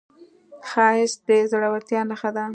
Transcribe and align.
ښایست 0.69 1.19
د 1.27 1.29
زړورتیا 1.51 2.01
نښه 2.09 2.31
ده 2.35 2.45